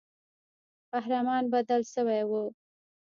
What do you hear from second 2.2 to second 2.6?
وو.